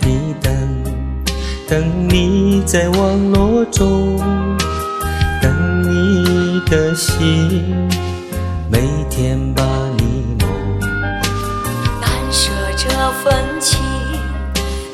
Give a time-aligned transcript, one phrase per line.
[0.00, 0.52] 的等
[1.68, 4.18] 等你在网络中
[5.40, 7.64] 等你的心
[8.70, 8.80] 每
[9.10, 9.62] 天把
[9.98, 10.48] 你梦。
[12.00, 12.88] 难舍这
[13.22, 13.80] 份情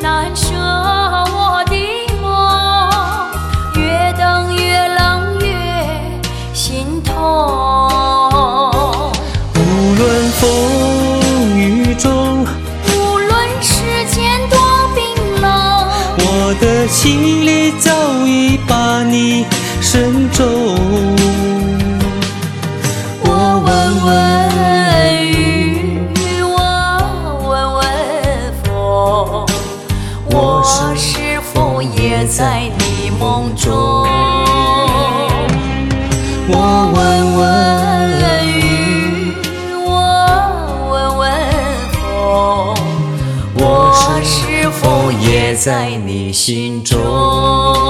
[0.00, 0.57] 难舍
[16.20, 17.90] 我的心里早
[18.26, 19.46] 已把你
[19.80, 20.46] 深种。
[23.22, 23.26] 我
[23.64, 23.68] 问
[24.04, 24.08] 问
[25.26, 26.10] 雨，
[26.42, 26.56] 我
[27.48, 27.82] 问问
[28.64, 28.66] 风，
[30.30, 30.62] 我
[30.96, 34.27] 是否也在你梦中？
[45.12, 47.87] 也在你心中？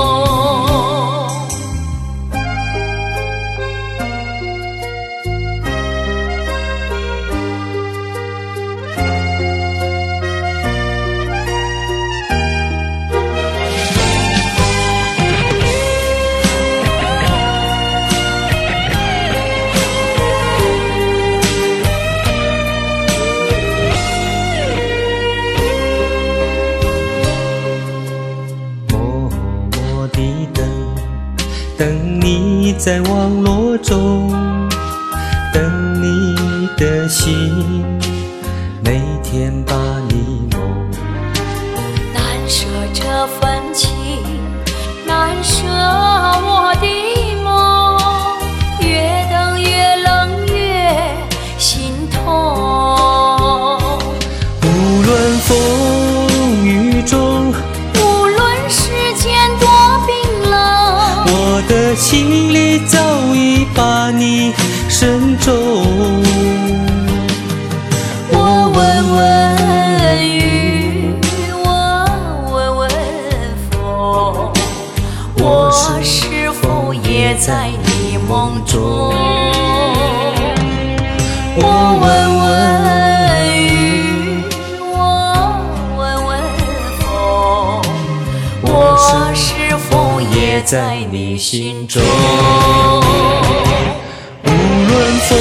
[31.78, 34.28] 等你在网络中，
[35.54, 36.34] 等你
[36.76, 37.86] 的心，
[38.82, 39.76] 每天把
[40.08, 40.60] 你梦。
[42.12, 43.92] 难舍这份情，
[45.06, 46.86] 难舍我的
[47.44, 47.96] 梦，
[48.80, 50.92] 越等越冷越
[51.58, 52.18] 心痛。
[54.62, 54.66] 无
[55.06, 55.56] 论风
[62.10, 62.98] 心里早
[63.34, 64.54] 已把你
[64.88, 65.54] 深种。
[68.32, 71.12] 我问问雨，
[71.62, 71.68] 我
[72.50, 72.90] 问问
[73.70, 74.50] 风，
[75.36, 75.70] 我
[76.02, 79.17] 是否也在你梦中？
[90.70, 92.02] 在你心中？
[94.44, 95.38] 无论风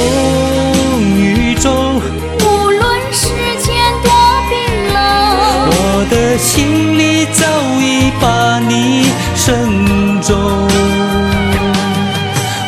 [1.18, 2.00] 雨中，
[2.40, 3.28] 无论世
[3.58, 4.10] 间多
[4.48, 4.56] 冰
[4.88, 4.96] 冷，
[5.68, 7.44] 我的心里早
[7.78, 10.34] 已把你深种。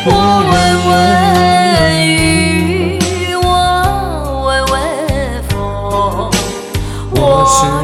[0.05, 0.11] 我
[0.51, 0.53] 问
[0.85, 2.99] 问雨，
[3.41, 3.43] 我
[4.45, 4.73] 问问
[5.49, 6.29] 风，
[7.09, 7.19] 我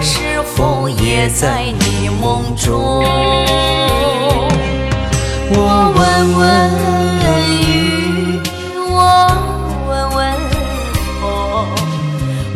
[0.03, 3.46] 是否也在你梦中？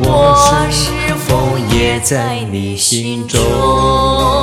[0.04, 4.41] 我是否也在你心中？